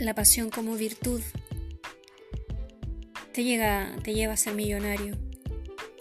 [0.00, 1.20] La pasión como virtud
[3.34, 5.14] te, llega, te lleva a ser millonario.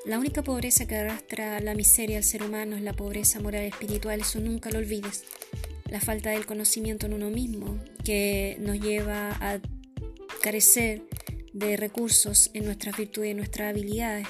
[0.06, 4.22] La única pobreza que arrastra la miseria al ser humano es la pobreza moral espiritual,
[4.22, 5.26] eso nunca lo olvides.
[5.90, 9.60] La falta del conocimiento en uno mismo, que nos lleva a
[10.42, 11.04] carecer
[11.52, 14.28] de recursos en nuestras virtudes y nuestras habilidades,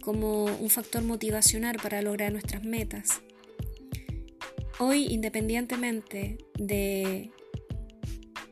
[0.00, 3.20] como un factor motivacional para lograr nuestras metas.
[4.80, 7.30] Hoy, independientemente de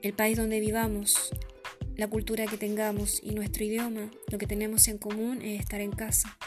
[0.02, 1.30] el país donde vivamos,
[1.96, 5.90] la cultura que tengamos y nuestro idioma, lo que tenemos en común es estar en
[5.90, 6.38] casa.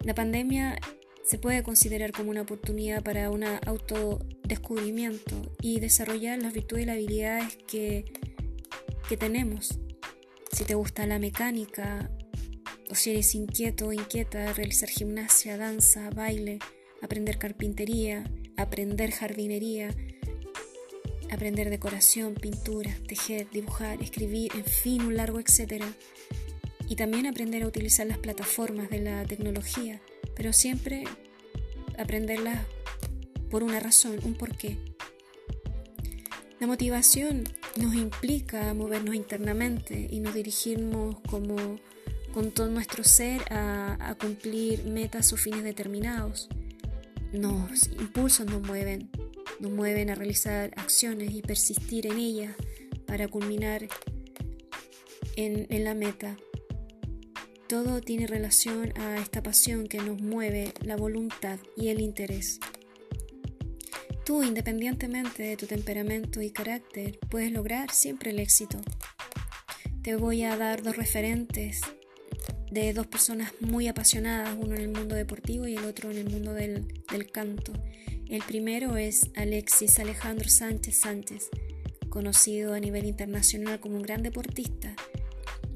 [0.00, 0.78] La pandemia
[1.24, 6.94] se puede considerar como una oportunidad para un autodescubrimiento y desarrollar las virtudes y las
[6.94, 8.04] habilidades que,
[9.08, 9.78] que tenemos.
[10.52, 12.10] Si te gusta la mecánica,
[12.88, 16.60] o si eres inquieto o inquieta, realizar gimnasia, danza, baile,
[17.02, 18.24] aprender carpintería,
[18.56, 19.90] aprender jardinería,
[21.30, 25.86] aprender decoración, pintura, tejer, dibujar, escribir, en fin, un largo etcétera.
[26.88, 30.00] Y también aprender a utilizar las plataformas de la tecnología,
[30.34, 31.04] pero siempre
[31.98, 32.64] aprenderlas
[33.50, 34.78] por una razón, un porqué.
[36.58, 37.44] La motivación
[37.76, 41.78] nos implica movernos internamente y nos dirigimos como
[42.32, 46.48] con todo nuestro ser a, cumplir metas o fines determinados.
[47.32, 49.10] Los impulsos nos mueven,
[49.60, 52.54] nos mueven a realizar acciones y persistir en ellas
[53.06, 53.88] para culminar
[55.36, 56.36] en, la meta.
[57.68, 62.58] Todo tiene relación a esta pasión que nos mueve la voluntad y el interés.
[64.24, 68.80] Tú, independientemente de tu temperamento y carácter, puedes lograr siempre el éxito.
[70.02, 71.80] Te voy a dar dos referentes
[72.70, 76.30] de dos personas muy apasionadas, uno en el mundo deportivo y el otro en el
[76.30, 77.72] mundo del canto.
[78.28, 81.48] El primero es Alexis Alejandro Sánchez Sánchez,
[82.08, 84.96] conocido a nivel internacional como un gran deportista.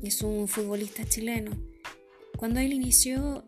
[0.03, 1.53] Es un futbolista chileno.
[2.37, 3.45] Cuando él inició,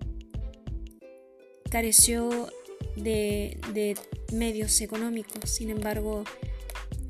[1.68, 2.48] careció
[2.94, 3.96] de, de
[4.32, 6.22] medios económicos, sin embargo,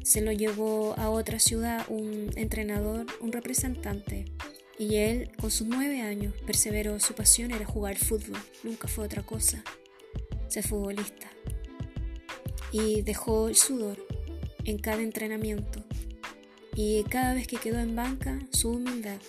[0.02, 4.24] se lo llevó a otra ciudad un entrenador, un representante.
[4.78, 6.98] Y él, con sus nueve años, perseveró.
[7.00, 9.62] Su pasión era jugar fútbol, nunca fue otra cosa.
[10.48, 11.32] Ser futbolista
[12.72, 13.98] y dejó el sudor
[14.64, 15.84] en cada entrenamiento.
[16.74, 19.20] Y cada vez que quedó en banca, su humildad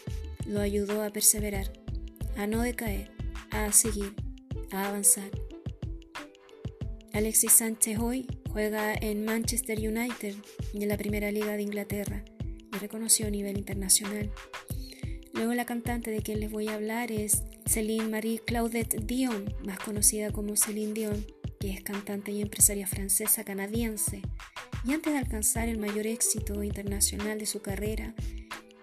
[0.47, 1.71] lo ayudó a perseverar,
[2.37, 3.11] a no decaer,
[3.51, 4.13] a seguir,
[4.71, 5.29] a avanzar.
[7.11, 10.35] Alexis Sánchez hoy juega en Manchester United
[10.73, 12.23] en la primera liga de Inglaterra
[12.73, 14.31] y reconoció a nivel internacional.
[15.33, 19.79] Luego la cantante de quien les voy a hablar es Céline Marie Claudette Dion, más
[19.79, 21.25] conocida como Céline Dion,
[21.63, 24.21] que es cantante y empresaria francesa canadiense,
[24.83, 28.13] y antes de alcanzar el mayor éxito internacional de su carrera,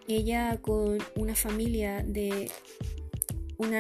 [0.09, 2.51] ella con una familia de
[3.59, 3.75] un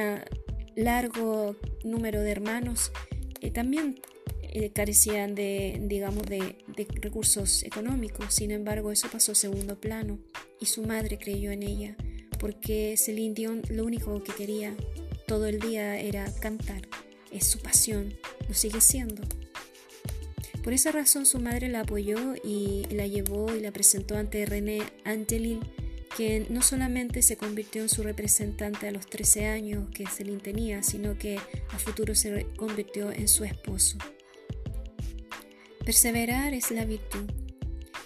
[0.77, 2.93] largo número de hermanos
[3.41, 4.03] eh, también
[4.43, 6.59] eh, carecían de, digamos, de,
[7.01, 8.35] recursos económicos.
[8.35, 10.19] Sin embargo, eso pasó a segundo plano
[10.61, 11.97] y su madre creyó en ella,
[12.39, 14.77] porque Celine Dion lo único que quería
[15.27, 16.83] todo el día era cantar
[17.31, 18.15] es su pasión,
[18.51, 19.23] lo sigue siendo.
[20.65, 24.83] Por esa razón su madre la apoyó y la llevó y la presentó ante René
[25.05, 25.61] Angelil,
[26.17, 30.83] quien no solamente se convirtió en su representante a los 13 años que Celine tenía,
[30.83, 33.99] sino que a futuro se convirtió en su esposo.
[35.85, 37.31] Perseverar es la virtud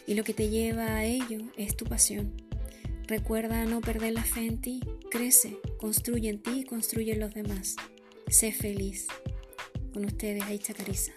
[0.07, 2.35] y lo que te lleva a ello es tu pasión.
[3.07, 4.81] Recuerda no perder la fe en ti,
[5.11, 7.77] crece, construye en ti y construye en los demás.
[8.29, 9.07] Sé feliz.
[9.95, 11.13] Con ustedes, Aicha Carisa.